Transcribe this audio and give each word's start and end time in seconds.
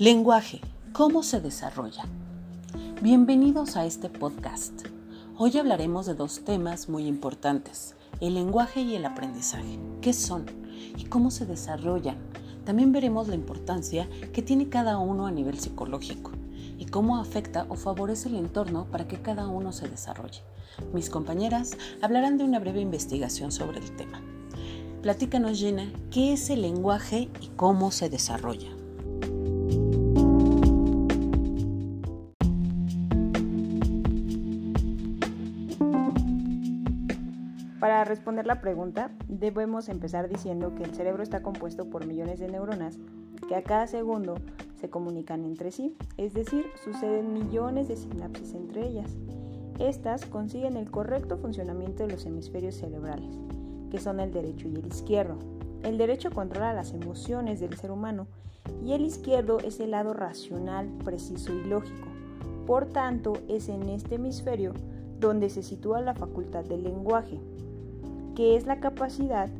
Lenguaje, 0.00 0.62
¿cómo 0.94 1.22
se 1.22 1.42
desarrolla? 1.42 2.04
Bienvenidos 3.02 3.76
a 3.76 3.84
este 3.84 4.08
podcast. 4.08 4.86
Hoy 5.36 5.58
hablaremos 5.58 6.06
de 6.06 6.14
dos 6.14 6.42
temas 6.42 6.88
muy 6.88 7.06
importantes, 7.06 7.96
el 8.22 8.32
lenguaje 8.32 8.80
y 8.80 8.94
el 8.94 9.04
aprendizaje. 9.04 9.78
¿Qué 10.00 10.14
son 10.14 10.46
y 10.96 11.04
cómo 11.04 11.30
se 11.30 11.44
desarrollan? 11.44 12.16
También 12.64 12.92
veremos 12.92 13.28
la 13.28 13.34
importancia 13.34 14.08
que 14.32 14.40
tiene 14.40 14.70
cada 14.70 14.96
uno 14.96 15.26
a 15.26 15.32
nivel 15.32 15.58
psicológico 15.58 16.30
y 16.78 16.86
cómo 16.86 17.18
afecta 17.18 17.66
o 17.68 17.76
favorece 17.76 18.30
el 18.30 18.36
entorno 18.36 18.86
para 18.90 19.06
que 19.06 19.20
cada 19.20 19.48
uno 19.48 19.70
se 19.70 19.86
desarrolle. 19.86 20.40
Mis 20.94 21.10
compañeras 21.10 21.76
hablarán 22.00 22.38
de 22.38 22.44
una 22.44 22.58
breve 22.58 22.80
investigación 22.80 23.52
sobre 23.52 23.80
el 23.80 23.94
tema. 23.96 24.22
Platícanos, 25.02 25.58
Gina, 25.58 25.92
qué 26.10 26.32
es 26.32 26.48
el 26.48 26.62
lenguaje 26.62 27.28
y 27.42 27.48
cómo 27.48 27.90
se 27.90 28.08
desarrolla. 28.08 28.79
Responder 38.10 38.44
la 38.44 38.60
pregunta, 38.60 39.12
debemos 39.28 39.88
empezar 39.88 40.28
diciendo 40.28 40.74
que 40.74 40.82
el 40.82 40.92
cerebro 40.92 41.22
está 41.22 41.44
compuesto 41.44 41.88
por 41.88 42.06
millones 42.06 42.40
de 42.40 42.48
neuronas 42.48 42.98
que 43.46 43.54
a 43.54 43.62
cada 43.62 43.86
segundo 43.86 44.34
se 44.74 44.90
comunican 44.90 45.44
entre 45.44 45.70
sí, 45.70 45.96
es 46.16 46.34
decir, 46.34 46.66
suceden 46.82 47.32
millones 47.32 47.86
de 47.86 47.94
sinapsis 47.94 48.54
entre 48.54 48.84
ellas. 48.84 49.16
Estas 49.78 50.26
consiguen 50.26 50.76
el 50.76 50.90
correcto 50.90 51.38
funcionamiento 51.38 52.04
de 52.04 52.12
los 52.12 52.26
hemisferios 52.26 52.74
cerebrales, 52.74 53.38
que 53.92 54.00
son 54.00 54.18
el 54.18 54.32
derecho 54.32 54.66
y 54.66 54.74
el 54.74 54.86
izquierdo. 54.88 55.38
El 55.84 55.96
derecho 55.96 56.32
controla 56.32 56.74
las 56.74 56.92
emociones 56.92 57.60
del 57.60 57.76
ser 57.76 57.92
humano 57.92 58.26
y 58.84 58.92
el 58.92 59.02
izquierdo 59.02 59.60
es 59.60 59.78
el 59.78 59.92
lado 59.92 60.14
racional, 60.14 60.88
preciso 61.04 61.54
y 61.54 61.62
lógico. 61.62 62.08
Por 62.66 62.86
tanto, 62.86 63.34
es 63.48 63.68
en 63.68 63.88
este 63.88 64.16
hemisferio 64.16 64.72
donde 65.20 65.48
se 65.48 65.62
sitúa 65.62 66.00
la 66.00 66.14
facultad 66.14 66.64
del 66.64 66.82
lenguaje, 66.82 67.38
que 68.40 68.56
es 68.56 68.64
la 68.64 68.80
capacidad 68.80 69.50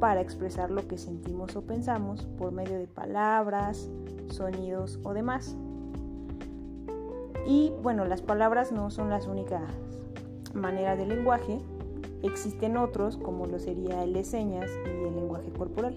para 0.00 0.20
expresar 0.20 0.68
lo 0.68 0.88
que 0.88 0.98
sentimos 0.98 1.54
o 1.54 1.62
pensamos 1.62 2.26
por 2.36 2.50
medio 2.50 2.76
de 2.76 2.88
palabras, 2.88 3.88
sonidos 4.28 4.98
o 5.04 5.14
demás. 5.14 5.54
Y 7.46 7.72
bueno, 7.80 8.04
las 8.06 8.22
palabras 8.22 8.72
no 8.72 8.90
son 8.90 9.08
las 9.08 9.28
únicas 9.28 9.62
maneras 10.52 10.98
de 10.98 11.06
lenguaje, 11.06 11.60
existen 12.24 12.76
otros 12.76 13.16
como 13.18 13.46
lo 13.46 13.60
sería 13.60 14.02
el 14.02 14.12
de 14.12 14.24
señas 14.24 14.68
y 14.84 15.06
el 15.06 15.14
lenguaje 15.14 15.52
corporal. 15.52 15.96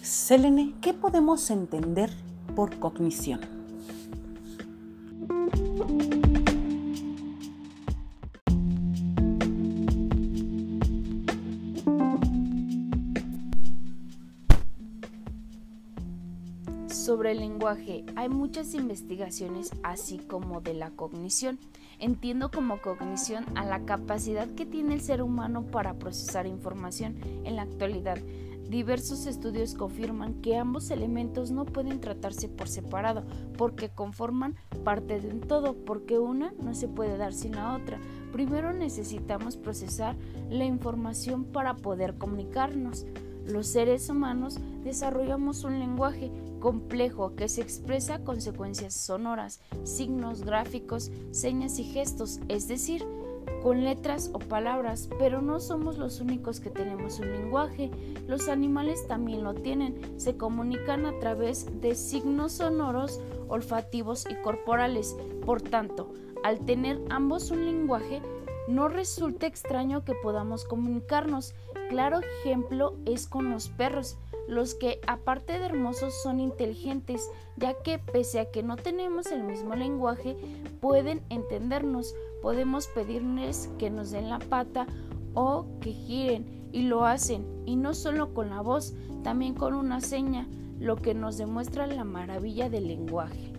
Selene, 0.00 0.76
¿qué 0.80 0.94
podemos 0.94 1.50
entender 1.50 2.10
por 2.54 2.78
cognición. 2.78 3.40
Sobre 16.88 17.32
el 17.32 17.40
lenguaje 17.40 18.04
hay 18.16 18.28
muchas 18.28 18.74
investigaciones 18.74 19.72
así 19.82 20.18
como 20.18 20.60
de 20.60 20.74
la 20.74 20.90
cognición. 20.90 21.58
Entiendo 21.98 22.50
como 22.50 22.80
cognición 22.80 23.44
a 23.56 23.64
la 23.64 23.84
capacidad 23.84 24.48
que 24.48 24.66
tiene 24.66 24.94
el 24.94 25.00
ser 25.00 25.22
humano 25.22 25.64
para 25.66 25.94
procesar 25.94 26.46
información 26.46 27.16
en 27.44 27.56
la 27.56 27.62
actualidad 27.62 28.18
Diversos 28.72 29.26
estudios 29.26 29.74
confirman 29.74 30.40
que 30.40 30.56
ambos 30.56 30.90
elementos 30.90 31.50
no 31.50 31.66
pueden 31.66 32.00
tratarse 32.00 32.48
por 32.48 32.68
separado 32.68 33.22
porque 33.58 33.90
conforman 33.90 34.56
parte 34.82 35.20
de 35.20 35.28
un 35.28 35.40
todo, 35.40 35.74
porque 35.74 36.18
una 36.18 36.54
no 36.58 36.74
se 36.74 36.88
puede 36.88 37.18
dar 37.18 37.34
sin 37.34 37.54
la 37.54 37.74
otra. 37.74 38.00
Primero 38.32 38.72
necesitamos 38.72 39.58
procesar 39.58 40.16
la 40.48 40.64
información 40.64 41.44
para 41.44 41.76
poder 41.76 42.16
comunicarnos. 42.16 43.04
Los 43.44 43.66
seres 43.66 44.08
humanos 44.08 44.58
desarrollamos 44.84 45.64
un 45.64 45.78
lenguaje 45.78 46.32
complejo 46.58 47.34
que 47.36 47.50
se 47.50 47.60
expresa 47.60 48.24
consecuencias 48.24 48.94
sonoras, 48.94 49.60
signos 49.84 50.44
gráficos, 50.44 51.10
señas 51.30 51.78
y 51.78 51.84
gestos, 51.84 52.40
es 52.48 52.68
decir, 52.68 53.04
con 53.62 53.84
letras 53.84 54.30
o 54.32 54.38
palabras, 54.38 55.08
pero 55.18 55.40
no 55.40 55.60
somos 55.60 55.98
los 55.98 56.20
únicos 56.20 56.60
que 56.60 56.70
tenemos 56.70 57.20
un 57.20 57.32
lenguaje. 57.32 57.90
Los 58.26 58.48
animales 58.48 59.06
también 59.06 59.44
lo 59.44 59.54
tienen. 59.54 60.18
Se 60.18 60.36
comunican 60.36 61.06
a 61.06 61.18
través 61.18 61.66
de 61.80 61.94
signos 61.94 62.52
sonoros, 62.52 63.20
olfativos 63.48 64.26
y 64.28 64.34
corporales. 64.36 65.16
Por 65.46 65.62
tanto, 65.62 66.12
al 66.42 66.64
tener 66.64 67.00
ambos 67.08 67.50
un 67.50 67.64
lenguaje, 67.64 68.20
no 68.68 68.88
resulta 68.88 69.46
extraño 69.46 70.04
que 70.04 70.14
podamos 70.14 70.64
comunicarnos. 70.64 71.54
Claro 71.88 72.20
ejemplo 72.20 72.94
es 73.04 73.26
con 73.26 73.50
los 73.50 73.68
perros, 73.68 74.16
los 74.48 74.74
que 74.74 75.00
aparte 75.06 75.58
de 75.58 75.66
hermosos 75.66 76.14
son 76.22 76.40
inteligentes, 76.40 77.30
ya 77.56 77.74
que 77.74 77.98
pese 77.98 78.40
a 78.40 78.50
que 78.50 78.62
no 78.62 78.76
tenemos 78.76 79.26
el 79.26 79.42
mismo 79.42 79.74
lenguaje, 79.74 80.36
pueden 80.80 81.22
entendernos 81.28 82.14
podemos 82.42 82.88
pedirles 82.88 83.70
que 83.78 83.88
nos 83.88 84.10
den 84.10 84.28
la 84.28 84.40
pata 84.40 84.86
o 85.32 85.64
que 85.80 85.92
giren 85.92 86.68
y 86.72 86.82
lo 86.82 87.06
hacen 87.06 87.46
y 87.64 87.76
no 87.76 87.94
solo 87.94 88.34
con 88.34 88.50
la 88.50 88.60
voz, 88.60 88.94
también 89.22 89.54
con 89.54 89.74
una 89.74 90.00
seña, 90.00 90.48
lo 90.80 90.96
que 90.96 91.14
nos 91.14 91.38
demuestra 91.38 91.86
la 91.86 92.04
maravilla 92.04 92.68
del 92.68 92.88
lenguaje. 92.88 93.52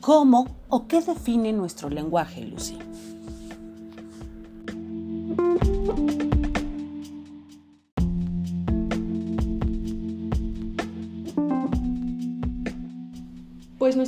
¿Cómo 0.00 0.48
o 0.68 0.88
qué 0.88 1.00
define 1.00 1.52
nuestro 1.52 1.88
lenguaje, 1.88 2.44
Lucy? 2.44 2.76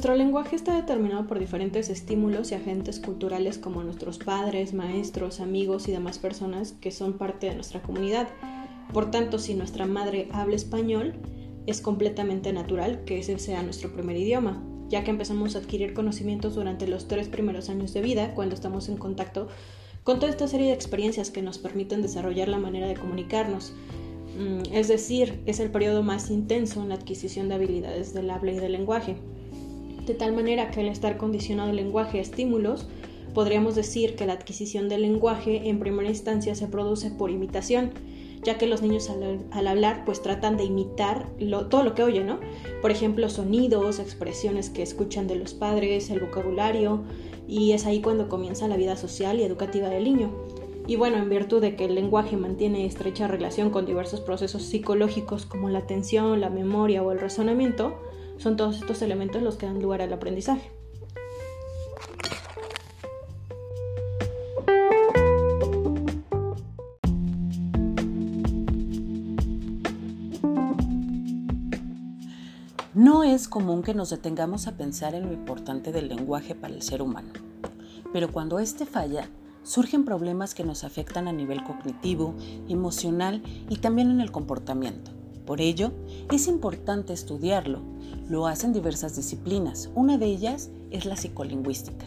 Nuestro 0.05 0.23
lenguaje 0.23 0.55
está 0.55 0.75
determinado 0.75 1.27
por 1.27 1.39
diferentes 1.39 1.89
estímulos 1.89 2.53
y 2.53 2.55
agentes 2.55 3.01
culturales 3.01 3.57
como 3.57 3.83
nuestros 3.83 4.19
padres, 4.19 4.75
maestros, 4.75 5.41
amigos 5.41 5.89
y 5.89 5.93
demás 5.93 6.19
personas 6.19 6.73
que 6.73 6.91
son 6.91 7.15
parte 7.15 7.47
de 7.47 7.55
nuestra 7.55 7.81
comunidad. 7.81 8.29
Por 8.93 9.11
tanto, 9.11 9.39
si 9.39 9.55
nuestra 9.55 9.87
madre 9.87 10.29
habla 10.31 10.57
español, 10.57 11.15
es 11.67 11.81
completamente 11.81 12.53
natural 12.53 13.03
que 13.07 13.21
ese 13.21 13.39
sea 13.39 13.63
nuestro 13.63 13.95
primer 13.95 14.19
idioma, 14.19 14.63
ya 14.91 15.05
que 15.05 15.11
empezamos 15.11 15.57
a 15.57 15.61
adquirir 15.61 15.95
conocimientos 15.95 16.55
durante 16.55 16.87
los 16.87 17.09
tres 17.09 17.29
primeros 17.29 17.71
años 17.71 17.95
de 17.95 18.03
vida, 18.03 18.35
cuando 18.35 18.55
estamos 18.55 18.91
en 18.91 18.99
contacto 18.99 19.49
con 20.03 20.19
toda 20.19 20.31
esta 20.31 20.49
serie 20.49 20.67
de 20.67 20.75
experiencias 20.75 21.31
que 21.31 21.41
nos 21.41 21.57
permiten 21.57 22.03
desarrollar 22.03 22.49
la 22.49 22.59
manera 22.59 22.89
de 22.89 22.97
comunicarnos. 22.97 23.73
Mm, 24.39 24.71
es 24.71 24.87
decir, 24.89 25.41
es 25.47 25.61
el 25.61 25.71
periodo 25.71 26.03
más 26.03 26.31
intenso 26.31 26.83
en 26.83 26.91
la 26.91 26.97
adquisición 26.97 27.49
de 27.49 27.55
habilidades 27.55 28.13
del 28.13 28.29
habla 28.29 28.53
y 28.53 28.57
del 28.57 28.73
lenguaje 28.73 29.17
de 30.07 30.15
tal 30.15 30.35
manera 30.35 30.71
que 30.71 30.81
al 30.81 30.89
estar 30.89 31.17
condicionado 31.17 31.71
el 31.71 31.77
lenguaje 31.77 32.19
a 32.19 32.23
estímulos, 32.23 32.87
podríamos 33.35 33.75
decir 33.75 34.15
que 34.15 34.27
la 34.27 34.35
adquisición 34.35 34.89
del 34.89 35.03
lenguaje 35.03 35.69
en 35.69 35.81
primera 35.81 36.09
instancia 36.09 36.55
se 36.55 36.69
produce 36.69 37.11
por 37.11 37.31
imitación, 37.31 37.93
ya 38.43 38.59
que 38.59 38.67
los 38.67 38.83
niños 38.83 39.11
al, 39.11 39.69
hablar 39.69 40.05
pues 40.05 40.23
tratan 40.23 40.57
de 40.57 40.65
imitar 40.65 41.29
todo 41.71 41.83
lo 41.83 41.95
que 41.95 42.03
oyen, 42.03 42.27
¿no? 42.27 42.39
Por 42.81 42.91
ejemplo, 42.91 43.29
sonidos, 43.29 43.99
expresiones 43.99 44.71
que 44.71 44.83
escuchan 44.83 45.27
de 45.27 45.37
los 45.37 45.55
padres, 45.55 46.11
el 46.11 46.21
vocabulario, 46.21 47.03
y 47.49 47.73
es 47.73 47.87
ahí 47.87 48.01
cuando 48.01 48.29
comienza 48.29 48.69
la 48.69 48.77
vida 48.77 48.97
social 48.97 49.41
y 49.41 49.43
educativa 49.43 49.89
del 49.89 50.05
niño. 50.05 50.31
Y 50.87 50.97
bueno, 50.97 51.17
en 51.17 51.31
virtud 51.31 51.63
de 51.63 51.77
que 51.77 51.87
el 51.87 51.95
lenguaje 51.95 52.37
mantiene 52.37 52.85
estrecha 52.85 53.27
relación 53.27 53.71
con 53.71 53.87
diversos 53.87 54.21
procesos 54.21 54.63
psicológicos 54.63 55.47
como 55.47 55.71
la 55.71 55.79
atención, 55.79 56.41
la 56.41 56.51
memoria 56.51 57.03
o 57.03 57.11
el 57.11 57.21
razonamiento, 57.21 57.95
son 58.39 58.57
todos 58.57 58.77
estos 58.77 59.03
elementos 59.03 59.43
los 59.43 59.57
que 59.57 59.67
dan 59.67 59.81
lugar 59.81 60.03
al 60.03 60.13
aprendizaje. 60.13 60.71
No 72.95 73.25
es 73.25 73.49
común 73.49 73.83
que 73.83 73.93
nos 73.93 74.11
detengamos 74.11 74.67
a 74.69 74.77
pensar 74.77 75.15
en 75.15 75.27
lo 75.27 75.33
importante 75.33 75.91
del 75.91 76.09
lenguaje 76.09 76.55
para 76.55 76.73
el 76.73 76.83
ser 76.83 77.03
humano, 77.03 77.33
pero 78.13 78.31
cuando 78.31 78.61
éste 78.61 78.87
falla, 78.87 79.29
surgen 79.65 80.05
problemas 80.05 80.55
que 80.55 80.63
nos 80.63 80.85
afectan 80.85 81.27
a 81.27 81.33
nivel 81.33 81.65
cognitivo, 81.65 82.35
emocional 82.69 83.43
y 83.69 83.79
también 83.79 84.11
en 84.11 84.21
el 84.21 84.31
comportamiento. 84.31 85.11
Por 85.47 85.61
ello, 85.61 85.93
es 86.33 86.49
importante 86.49 87.13
estudiarlo. 87.13 87.81
Lo 88.29 88.47
hacen 88.47 88.73
diversas 88.73 89.17
disciplinas. 89.17 89.91
Una 89.95 90.17
de 90.17 90.27
ellas 90.27 90.71
es 90.91 91.05
la 91.05 91.17
psicolingüística, 91.17 92.07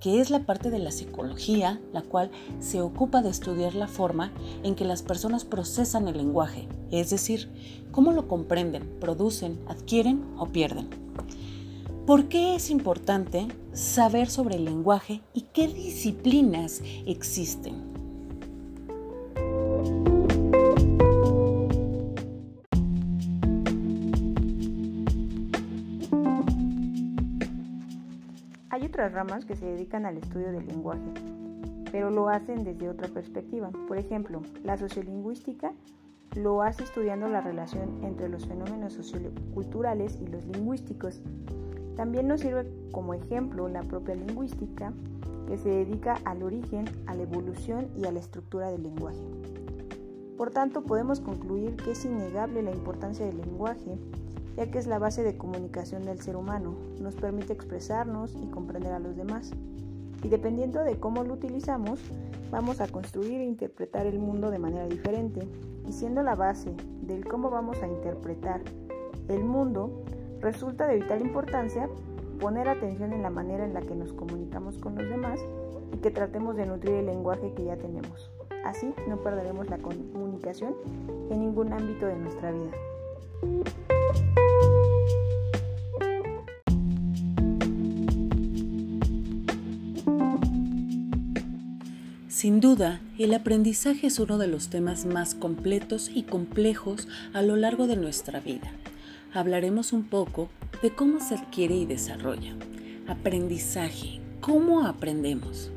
que 0.00 0.20
es 0.20 0.28
la 0.30 0.44
parte 0.44 0.70
de 0.70 0.78
la 0.78 0.90
psicología 0.90 1.80
la 1.92 2.02
cual 2.02 2.30
se 2.60 2.82
ocupa 2.82 3.22
de 3.22 3.30
estudiar 3.30 3.74
la 3.74 3.88
forma 3.88 4.32
en 4.62 4.74
que 4.74 4.84
las 4.84 5.02
personas 5.02 5.44
procesan 5.44 6.06
el 6.08 6.18
lenguaje, 6.18 6.68
es 6.90 7.10
decir, 7.10 7.48
cómo 7.92 8.12
lo 8.12 8.28
comprenden, 8.28 8.98
producen, 9.00 9.58
adquieren 9.68 10.22
o 10.36 10.46
pierden. 10.46 10.88
¿Por 12.06 12.28
qué 12.28 12.54
es 12.54 12.70
importante 12.70 13.48
saber 13.72 14.28
sobre 14.28 14.56
el 14.56 14.64
lenguaje 14.64 15.22
y 15.34 15.40
qué 15.52 15.66
disciplinas 15.66 16.82
existen? 17.06 17.95
Otras 29.06 29.12
ramas 29.12 29.44
que 29.44 29.54
se 29.54 29.66
dedican 29.66 30.04
al 30.04 30.16
estudio 30.16 30.50
del 30.50 30.66
lenguaje, 30.66 31.12
pero 31.92 32.10
lo 32.10 32.28
hacen 32.28 32.64
desde 32.64 32.88
otra 32.88 33.06
perspectiva. 33.06 33.70
Por 33.86 33.98
ejemplo, 33.98 34.42
la 34.64 34.76
sociolingüística 34.76 35.72
lo 36.34 36.62
hace 36.62 36.82
estudiando 36.82 37.28
la 37.28 37.40
relación 37.40 38.02
entre 38.02 38.28
los 38.28 38.48
fenómenos 38.48 38.94
socioculturales 38.94 40.18
y 40.20 40.26
los 40.26 40.44
lingüísticos. 40.46 41.20
También 41.94 42.26
nos 42.26 42.40
sirve 42.40 42.68
como 42.90 43.14
ejemplo 43.14 43.68
la 43.68 43.82
propia 43.82 44.16
lingüística, 44.16 44.92
que 45.46 45.56
se 45.56 45.68
dedica 45.68 46.18
al 46.24 46.42
origen, 46.42 46.86
a 47.06 47.14
la 47.14 47.22
evolución 47.22 47.88
y 47.96 48.06
a 48.06 48.12
la 48.12 48.18
estructura 48.18 48.72
del 48.72 48.82
lenguaje. 48.82 49.22
Por 50.36 50.50
tanto, 50.50 50.82
podemos 50.82 51.20
concluir 51.20 51.76
que 51.76 51.92
es 51.92 52.04
innegable 52.04 52.60
la 52.62 52.72
importancia 52.72 53.24
del 53.24 53.36
lenguaje 53.36 53.96
ya 54.56 54.70
que 54.70 54.78
es 54.78 54.86
la 54.86 54.98
base 54.98 55.22
de 55.22 55.36
comunicación 55.36 56.04
del 56.04 56.20
ser 56.20 56.36
humano, 56.36 56.74
nos 57.00 57.14
permite 57.14 57.52
expresarnos 57.52 58.34
y 58.42 58.46
comprender 58.46 58.92
a 58.92 58.98
los 58.98 59.16
demás. 59.16 59.52
Y 60.22 60.28
dependiendo 60.28 60.82
de 60.82 60.98
cómo 60.98 61.24
lo 61.24 61.34
utilizamos, 61.34 62.00
vamos 62.50 62.80
a 62.80 62.88
construir 62.88 63.40
e 63.40 63.44
interpretar 63.44 64.06
el 64.06 64.18
mundo 64.18 64.50
de 64.50 64.58
manera 64.58 64.86
diferente. 64.86 65.46
Y 65.86 65.92
siendo 65.92 66.22
la 66.22 66.34
base 66.34 66.74
del 67.02 67.26
cómo 67.26 67.50
vamos 67.50 67.82
a 67.82 67.86
interpretar 67.86 68.62
el 69.28 69.44
mundo, 69.44 70.02
resulta 70.40 70.86
de 70.86 70.96
vital 70.96 71.20
importancia 71.20 71.88
poner 72.40 72.68
atención 72.68 73.12
en 73.12 73.22
la 73.22 73.30
manera 73.30 73.64
en 73.64 73.74
la 73.74 73.82
que 73.82 73.94
nos 73.94 74.12
comunicamos 74.12 74.78
con 74.78 74.96
los 74.96 75.08
demás 75.08 75.40
y 75.92 75.98
que 75.98 76.10
tratemos 76.10 76.56
de 76.56 76.66
nutrir 76.66 76.94
el 76.94 77.06
lenguaje 77.06 77.52
que 77.54 77.64
ya 77.64 77.76
tenemos. 77.76 78.30
Así 78.64 78.92
no 79.08 79.18
perderemos 79.18 79.68
la 79.68 79.78
comunicación 79.78 80.74
en 81.30 81.40
ningún 81.40 81.72
ámbito 81.72 82.06
de 82.06 82.16
nuestra 82.16 82.50
vida. 82.52 82.72
Sin 92.36 92.60
duda, 92.60 93.00
el 93.18 93.32
aprendizaje 93.32 94.08
es 94.08 94.18
uno 94.18 94.36
de 94.36 94.46
los 94.46 94.68
temas 94.68 95.06
más 95.06 95.34
completos 95.34 96.10
y 96.14 96.24
complejos 96.24 97.08
a 97.32 97.40
lo 97.40 97.56
largo 97.56 97.86
de 97.86 97.96
nuestra 97.96 98.40
vida. 98.40 98.70
Hablaremos 99.32 99.94
un 99.94 100.04
poco 100.04 100.50
de 100.82 100.90
cómo 100.90 101.18
se 101.18 101.36
adquiere 101.36 101.74
y 101.76 101.86
desarrolla. 101.86 102.54
Aprendizaje. 103.08 104.20
¿Cómo 104.42 104.84
aprendemos? 104.84 105.70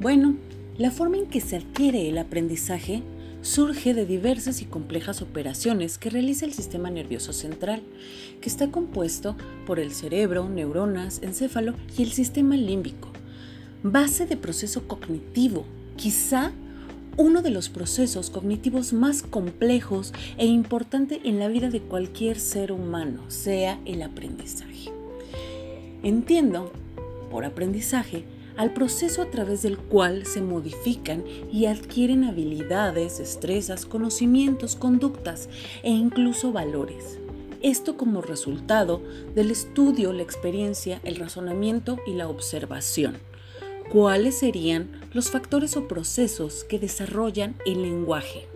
Bueno, 0.00 0.34
la 0.76 0.90
forma 0.90 1.18
en 1.18 1.26
que 1.26 1.40
se 1.40 1.54
adquiere 1.54 2.08
el 2.08 2.18
aprendizaje 2.18 3.04
surge 3.42 3.94
de 3.94 4.04
diversas 4.04 4.60
y 4.60 4.64
complejas 4.64 5.22
operaciones 5.22 5.98
que 5.98 6.10
realiza 6.10 6.46
el 6.46 6.52
sistema 6.52 6.90
nervioso 6.90 7.32
central, 7.32 7.80
que 8.40 8.48
está 8.48 8.72
compuesto 8.72 9.36
por 9.66 9.78
el 9.78 9.92
cerebro, 9.92 10.48
neuronas, 10.48 11.22
encéfalo 11.22 11.74
y 11.96 12.02
el 12.02 12.10
sistema 12.10 12.56
límbico, 12.56 13.12
base 13.84 14.26
de 14.26 14.36
proceso 14.36 14.88
cognitivo 14.88 15.64
quizá 15.96 16.52
uno 17.16 17.42
de 17.42 17.50
los 17.50 17.68
procesos 17.68 18.30
cognitivos 18.30 18.92
más 18.92 19.22
complejos 19.22 20.12
e 20.38 20.46
importante 20.46 21.20
en 21.24 21.38
la 21.38 21.48
vida 21.48 21.68
de 21.68 21.80
cualquier 21.80 22.40
ser 22.40 22.72
humano, 22.72 23.22
sea 23.28 23.78
el 23.84 24.02
aprendizaje. 24.02 24.90
Entiendo, 26.02 26.72
por 27.30 27.44
aprendizaje, 27.44 28.24
al 28.56 28.72
proceso 28.72 29.22
a 29.22 29.30
través 29.30 29.62
del 29.62 29.78
cual 29.78 30.26
se 30.26 30.42
modifican 30.42 31.24
y 31.50 31.66
adquieren 31.66 32.24
habilidades, 32.24 33.18
destrezas, 33.18 33.86
conocimientos, 33.86 34.76
conductas 34.76 35.48
e 35.82 35.90
incluso 35.90 36.52
valores. 36.52 37.18
Esto 37.62 37.96
como 37.96 38.20
resultado 38.20 39.00
del 39.34 39.50
estudio, 39.50 40.12
la 40.12 40.22
experiencia, 40.22 41.00
el 41.04 41.16
razonamiento 41.16 41.98
y 42.06 42.14
la 42.14 42.28
observación. 42.28 43.16
¿Cuáles 43.90 44.38
serían 44.38 44.90
los 45.12 45.30
factores 45.30 45.76
o 45.76 45.86
procesos 45.88 46.64
que 46.64 46.78
desarrollan 46.78 47.56
el 47.66 47.82
lenguaje? 47.82 48.51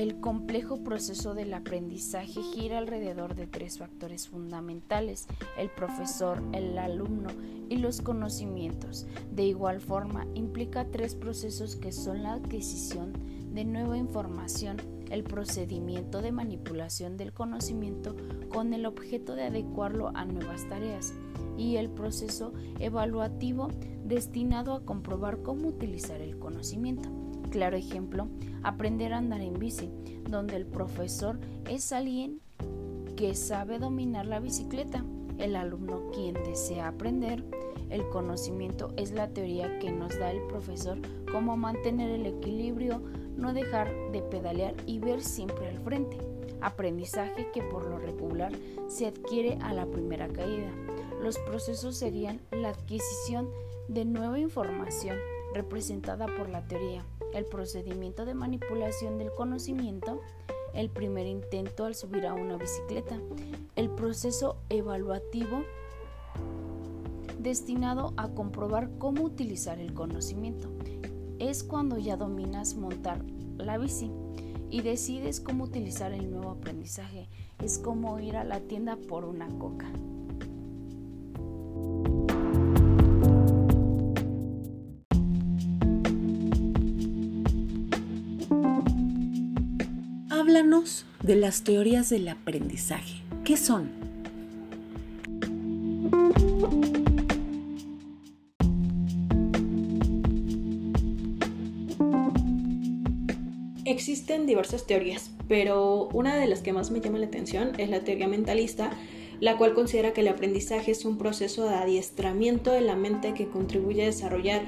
El 0.00 0.18
complejo 0.18 0.82
proceso 0.82 1.34
del 1.34 1.52
aprendizaje 1.52 2.40
gira 2.54 2.78
alrededor 2.78 3.34
de 3.34 3.46
tres 3.46 3.76
factores 3.76 4.28
fundamentales, 4.28 5.26
el 5.58 5.68
profesor, 5.68 6.42
el 6.54 6.78
alumno 6.78 7.28
y 7.68 7.76
los 7.76 8.00
conocimientos. 8.00 9.06
De 9.30 9.44
igual 9.44 9.78
forma, 9.82 10.26
implica 10.32 10.86
tres 10.86 11.14
procesos 11.14 11.76
que 11.76 11.92
son 11.92 12.22
la 12.22 12.32
adquisición 12.32 13.12
de 13.52 13.66
nueva 13.66 13.98
información, 13.98 14.78
el 15.10 15.22
procedimiento 15.22 16.22
de 16.22 16.32
manipulación 16.32 17.18
del 17.18 17.34
conocimiento 17.34 18.16
con 18.48 18.72
el 18.72 18.86
objeto 18.86 19.34
de 19.34 19.42
adecuarlo 19.42 20.12
a 20.14 20.24
nuevas 20.24 20.66
tareas 20.66 21.12
y 21.58 21.76
el 21.76 21.90
proceso 21.90 22.54
evaluativo 22.78 23.68
destinado 24.02 24.72
a 24.72 24.82
comprobar 24.82 25.42
cómo 25.42 25.68
utilizar 25.68 26.22
el 26.22 26.38
conocimiento. 26.38 27.10
Claro 27.50 27.76
ejemplo, 27.76 28.28
aprender 28.62 29.12
a 29.12 29.18
andar 29.18 29.40
en 29.40 29.54
bici, 29.54 29.90
donde 30.28 30.56
el 30.56 30.66
profesor 30.66 31.38
es 31.68 31.92
alguien 31.92 32.40
que 33.16 33.34
sabe 33.34 33.78
dominar 33.78 34.26
la 34.26 34.40
bicicleta, 34.40 35.04
el 35.38 35.56
alumno 35.56 36.10
quien 36.12 36.34
desea 36.34 36.88
aprender, 36.88 37.44
el 37.90 38.08
conocimiento 38.08 38.92
es 38.96 39.10
la 39.10 39.28
teoría 39.28 39.78
que 39.80 39.90
nos 39.90 40.16
da 40.18 40.30
el 40.30 40.42
profesor 40.46 40.98
cómo 41.30 41.56
mantener 41.56 42.10
el 42.10 42.24
equilibrio, 42.24 43.02
no 43.36 43.52
dejar 43.52 43.90
de 44.12 44.22
pedalear 44.22 44.74
y 44.86 45.00
ver 45.00 45.22
siempre 45.22 45.68
al 45.68 45.78
frente. 45.78 46.18
Aprendizaje 46.60 47.48
que 47.52 47.62
por 47.62 47.86
lo 47.86 47.98
regular 47.98 48.52
se 48.86 49.06
adquiere 49.06 49.58
a 49.62 49.72
la 49.72 49.86
primera 49.86 50.28
caída. 50.28 50.70
Los 51.20 51.38
procesos 51.38 51.96
serían 51.96 52.40
la 52.52 52.70
adquisición 52.70 53.50
de 53.88 54.04
nueva 54.04 54.38
información 54.38 55.16
representada 55.54 56.26
por 56.26 56.48
la 56.48 56.66
teoría, 56.66 57.04
el 57.34 57.44
procedimiento 57.44 58.24
de 58.24 58.34
manipulación 58.34 59.18
del 59.18 59.32
conocimiento, 59.32 60.20
el 60.74 60.90
primer 60.90 61.26
intento 61.26 61.84
al 61.84 61.94
subir 61.94 62.26
a 62.26 62.34
una 62.34 62.56
bicicleta, 62.56 63.18
el 63.76 63.90
proceso 63.90 64.56
evaluativo 64.68 65.64
destinado 67.38 68.12
a 68.16 68.28
comprobar 68.28 68.90
cómo 68.98 69.22
utilizar 69.24 69.78
el 69.78 69.94
conocimiento. 69.94 70.68
Es 71.38 71.64
cuando 71.64 71.98
ya 71.98 72.16
dominas 72.16 72.74
montar 72.74 73.24
la 73.56 73.78
bici 73.78 74.10
y 74.70 74.82
decides 74.82 75.40
cómo 75.40 75.64
utilizar 75.64 76.12
el 76.12 76.30
nuevo 76.30 76.50
aprendizaje. 76.50 77.28
Es 77.58 77.78
como 77.78 78.18
ir 78.20 78.36
a 78.36 78.44
la 78.44 78.60
tienda 78.60 78.96
por 78.96 79.24
una 79.24 79.48
coca. 79.58 79.90
De 91.22 91.36
las 91.36 91.64
teorías 91.64 92.10
del 92.10 92.28
aprendizaje. 92.28 93.22
¿Qué 93.44 93.56
son? 93.56 93.88
Existen 103.86 104.44
diversas 104.44 104.86
teorías, 104.86 105.30
pero 105.48 106.08
una 106.12 106.36
de 106.36 106.46
las 106.46 106.60
que 106.60 106.74
más 106.74 106.90
me 106.90 107.00
llama 107.00 107.16
la 107.16 107.26
atención 107.26 107.72
es 107.78 107.88
la 107.88 108.00
teoría 108.00 108.28
mentalista, 108.28 108.90
la 109.40 109.56
cual 109.56 109.72
considera 109.72 110.12
que 110.12 110.20
el 110.20 110.28
aprendizaje 110.28 110.90
es 110.90 111.06
un 111.06 111.16
proceso 111.16 111.66
de 111.66 111.76
adiestramiento 111.76 112.70
de 112.70 112.82
la 112.82 112.96
mente 112.96 113.32
que 113.32 113.48
contribuye 113.48 114.02
a 114.02 114.06
desarrollar 114.06 114.60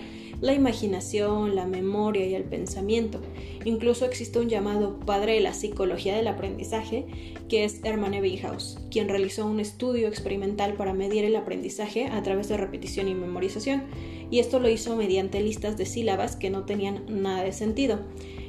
la 0.42 0.52
imaginación, 0.52 1.54
la 1.54 1.66
memoria 1.66 2.26
y 2.26 2.34
el 2.34 2.42
pensamiento. 2.42 3.20
Incluso 3.64 4.04
existe 4.04 4.40
un 4.40 4.48
llamado 4.48 4.98
padre 4.98 5.34
de 5.34 5.40
la 5.40 5.54
psicología 5.54 6.16
del 6.16 6.26
aprendizaje, 6.26 7.06
que 7.48 7.64
es 7.64 7.80
Hermann 7.84 8.12
Ebbinghaus, 8.12 8.80
quien 8.90 9.08
realizó 9.08 9.46
un 9.46 9.60
estudio 9.60 10.08
experimental 10.08 10.74
para 10.74 10.94
medir 10.94 11.24
el 11.24 11.36
aprendizaje 11.36 12.06
a 12.06 12.22
través 12.24 12.48
de 12.48 12.56
repetición 12.56 13.06
y 13.08 13.14
memorización, 13.14 13.84
y 14.30 14.40
esto 14.40 14.58
lo 14.58 14.68
hizo 14.68 14.96
mediante 14.96 15.40
listas 15.40 15.76
de 15.76 15.86
sílabas 15.86 16.34
que 16.34 16.50
no 16.50 16.64
tenían 16.64 17.04
nada 17.08 17.44
de 17.44 17.52
sentido. 17.52 18.00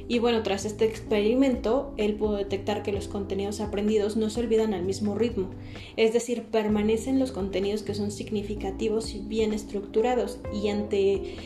Y 0.06 0.18
bueno, 0.18 0.42
tras 0.42 0.66
este 0.66 0.84
experimento, 0.84 1.94
él 1.96 2.14
pudo 2.16 2.36
detectar 2.36 2.82
que 2.82 2.92
los 2.92 3.08
contenidos 3.08 3.60
aprendidos 3.60 4.16
no 4.16 4.28
se 4.28 4.40
olvidan 4.40 4.74
al 4.74 4.82
mismo 4.82 5.14
ritmo, 5.14 5.50
es 5.96 6.12
decir, 6.12 6.42
permanecen 6.42 7.18
los 7.18 7.32
contenidos 7.32 7.82
que 7.82 7.94
son 7.94 8.10
significativos 8.10 9.14
y 9.14 9.20
bien 9.20 9.54
estructurados 9.54 10.40
y 10.52 10.68
ante 10.68 11.36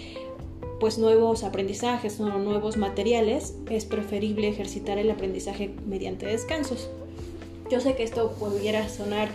pues 0.80 0.99
nuevos 0.99 1.44
aprendizajes 1.44 2.20
o 2.20 2.28
nuevos 2.38 2.76
materiales 2.76 3.54
es 3.70 3.85
preferible 3.85 4.49
ejercitar 4.49 4.99
el 4.99 5.11
aprendizaje 5.11 5.75
mediante 5.87 6.26
descansos. 6.26 6.88
Yo 7.70 7.80
sé 7.80 7.94
que 7.97 8.02
esto 8.02 8.32
pudiera 8.32 8.88
sonar 8.88 9.28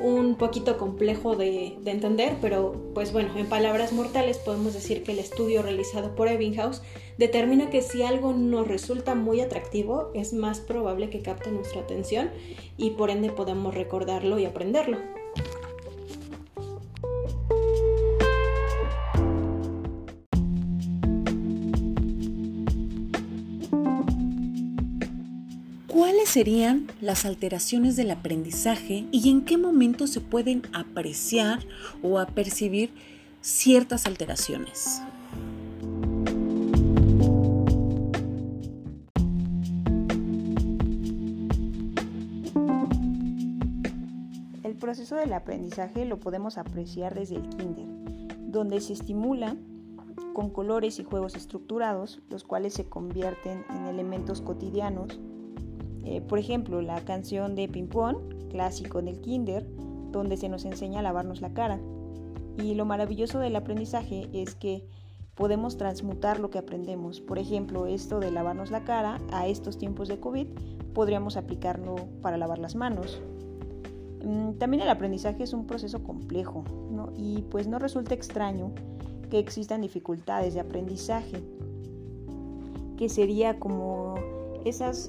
un 0.00 0.36
poquito 0.36 0.76
complejo 0.78 1.36
de, 1.36 1.76
entender, 1.84 2.36
pero 2.40 2.74
pues 2.94 3.12
bueno, 3.12 3.36
en 3.36 3.48
palabras 3.48 3.92
mortales 3.92 4.38
podemos 4.38 4.74
decir 4.74 5.02
que 5.02 5.12
el 5.12 5.18
estudio 5.18 5.62
realizado 5.62 6.14
por 6.14 6.28
Ebbinghaus 6.28 6.82
determina 7.18 7.70
que 7.70 7.82
si 7.82 8.02
algo 8.02 8.32
nos 8.32 8.66
resulta 8.66 9.14
muy 9.14 9.40
atractivo, 9.40 10.10
es 10.14 10.32
más 10.32 10.60
probable 10.60 11.10
que 11.10 11.22
capte 11.22 11.50
nuestra 11.50 11.82
atención 11.82 12.30
y 12.76 12.90
por 12.90 13.10
ende 13.10 13.30
podemos 13.30 13.74
recordarlo 13.74 14.38
y 14.38 14.46
aprenderlo. 14.46 14.98
¿Cuáles 25.94 26.28
serían 26.28 26.88
las 27.00 27.24
alteraciones 27.24 27.94
del 27.94 28.10
aprendizaje 28.10 29.06
y 29.12 29.30
en 29.30 29.44
qué 29.44 29.56
momento 29.56 30.08
se 30.08 30.20
pueden 30.20 30.62
apreciar 30.72 31.60
o 32.02 32.18
apercibir 32.18 32.92
ciertas 33.40 34.04
alteraciones? 34.04 35.00
El 44.64 44.74
proceso 44.74 45.14
del 45.14 45.32
aprendizaje 45.32 46.04
lo 46.06 46.18
podemos 46.18 46.58
apreciar 46.58 47.14
desde 47.14 47.36
el 47.36 47.48
kinder, 47.50 47.86
donde 48.40 48.80
se 48.80 48.94
estimula 48.94 49.56
con 50.32 50.50
colores 50.50 50.98
y 50.98 51.04
juegos 51.04 51.36
estructurados, 51.36 52.20
los 52.30 52.42
cuales 52.42 52.74
se 52.74 52.84
convierten 52.84 53.64
en 53.70 53.86
elementos 53.86 54.40
cotidianos 54.40 55.20
eh, 56.04 56.20
por 56.20 56.38
ejemplo, 56.38 56.82
la 56.82 57.00
canción 57.00 57.54
de 57.54 57.68
Ping 57.68 57.88
Pong, 57.88 58.16
clásico 58.50 59.02
del 59.02 59.20
kinder, 59.20 59.66
donde 60.10 60.36
se 60.36 60.48
nos 60.48 60.64
enseña 60.64 61.00
a 61.00 61.02
lavarnos 61.02 61.40
la 61.40 61.52
cara. 61.52 61.80
Y 62.56 62.74
lo 62.74 62.84
maravilloso 62.84 63.38
del 63.38 63.56
aprendizaje 63.56 64.28
es 64.32 64.54
que 64.54 64.84
podemos 65.34 65.76
transmutar 65.76 66.38
lo 66.38 66.50
que 66.50 66.58
aprendemos. 66.58 67.20
Por 67.20 67.38
ejemplo, 67.38 67.86
esto 67.86 68.20
de 68.20 68.30
lavarnos 68.30 68.70
la 68.70 68.84
cara 68.84 69.20
a 69.32 69.46
estos 69.48 69.78
tiempos 69.78 70.08
de 70.08 70.20
COVID, 70.20 70.46
podríamos 70.92 71.36
aplicarlo 71.36 71.96
para 72.22 72.36
lavar 72.36 72.58
las 72.58 72.76
manos. 72.76 73.20
Mm, 74.24 74.52
también 74.52 74.82
el 74.82 74.88
aprendizaje 74.88 75.42
es 75.42 75.52
un 75.52 75.66
proceso 75.66 76.02
complejo 76.02 76.64
y 77.16 77.42
pues 77.50 77.66
no 77.66 77.78
resulta 77.78 78.14
extraño 78.14 78.72
que 79.30 79.38
existan 79.38 79.80
dificultades 79.80 80.54
de 80.54 80.60
aprendizaje, 80.60 81.42
que 82.96 83.08
sería 83.08 83.58
como 83.58 84.14
esas 84.64 85.08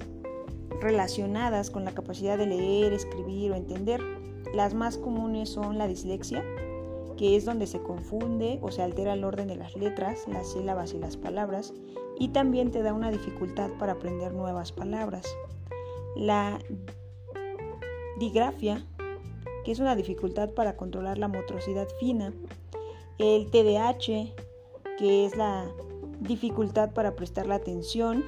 relacionadas 0.82 1.70
con 1.70 1.86
la 1.86 1.94
capacidad 1.94 2.38
de 2.38 2.48
leer, 2.48 2.94
escribir 2.94 3.51
o 3.51 3.55
entender. 3.55 4.01
Las 4.53 4.74
más 4.74 4.98
comunes 4.98 5.50
son 5.50 5.77
la 5.77 5.88
dislexia, 5.88 6.44
que 7.17 7.36
es 7.36 7.46
donde 7.46 7.67
se 7.67 7.82
confunde 7.82 8.60
o 8.62 8.72
se 8.72 8.82
altera 8.82 9.13
el 9.13 9.24
orden 9.24 9.48
de 9.48 9.55
las 9.55 9.75
letras, 9.75 10.27
las 10.27 10.51
sílabas 10.51 10.94
y 10.94 11.00
las 11.00 11.17
palabras, 11.17 11.74
y 12.20 12.29
también 12.29 12.72
te 12.72 12.82
da 12.84 12.94
una 12.94 13.12
dificultad 13.12 13.70
para 13.79 13.94
aprender 13.94 14.34
nuevas 14.34 14.72
palabras. 14.72 15.25
La 16.15 16.60
digrafia, 18.17 18.86
que 19.65 19.72
es 19.72 19.79
una 19.79 19.96
dificultad 19.96 20.51
para 20.51 20.77
controlar 20.77 21.17
la 21.17 21.27
motricidad 21.27 21.88
fina. 22.00 22.34
El 23.17 23.50
TDAH, 23.50 24.34
que 24.98 25.25
es 25.25 25.36
la 25.36 25.65
dificultad 26.22 26.91
para 26.94 27.15
prestar 27.15 27.48
la 27.48 27.55
atención. 27.55 28.24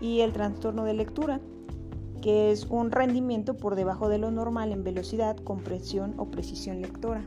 Y 0.00 0.20
el 0.20 0.32
trastorno 0.32 0.84
de 0.84 0.94
lectura, 0.94 1.40
que 2.22 2.50
es 2.50 2.64
un 2.64 2.90
rendimiento 2.90 3.56
por 3.56 3.76
debajo 3.76 4.08
de 4.08 4.18
lo 4.18 4.30
normal 4.30 4.72
en 4.72 4.84
velocidad, 4.84 5.36
comprensión 5.36 6.14
o 6.18 6.26
precisión 6.26 6.80
lectora. 6.80 7.24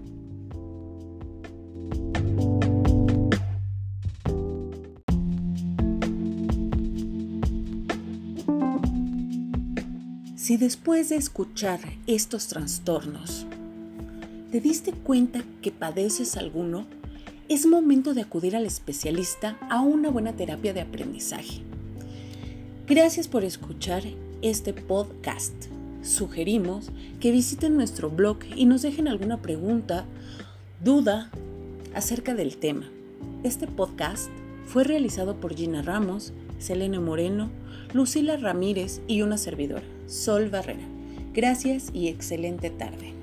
Si 10.35 10.57
después 10.57 11.09
de 11.09 11.15
escuchar 11.15 11.79
estos 12.07 12.47
trastornos 12.47 13.45
te 14.51 14.59
diste 14.59 14.93
cuenta 14.93 15.43
que 15.61 15.71
padeces 15.71 16.37
alguno, 16.37 16.87
es 17.49 17.67
momento 17.67 18.15
de 18.15 18.21
acudir 18.21 18.55
al 18.55 18.65
especialista 18.65 19.57
a 19.69 19.81
una 19.81 20.09
buena 20.09 20.33
terapia 20.33 20.73
de 20.73 20.81
aprendizaje. 20.81 21.61
Gracias 22.87 23.27
por 23.27 23.43
escuchar 23.43 24.03
este 24.41 24.73
podcast. 24.73 25.53
Sugerimos 26.01 26.91
que 27.19 27.31
visiten 27.31 27.75
nuestro 27.75 28.09
blog 28.09 28.39
y 28.55 28.65
nos 28.65 28.81
dejen 28.81 29.07
alguna 29.07 29.41
pregunta, 29.41 30.05
duda 30.83 31.29
acerca 31.93 32.33
del 32.35 32.57
tema. 32.57 32.89
Este 33.43 33.67
podcast 33.67 34.29
fue 34.65 34.83
realizado 34.83 35.35
por 35.35 35.55
Gina 35.55 35.81
Ramos, 35.81 36.33
Selena 36.57 36.99
Moreno, 36.99 37.49
Lucila 37.93 38.37
Ramírez 38.37 39.01
y 39.07 39.21
una 39.21 39.37
servidora, 39.37 39.85
Sol 40.07 40.49
Barrera. 40.49 40.87
Gracias 41.33 41.89
y 41.93 42.07
excelente 42.07 42.69
tarde. 42.69 43.18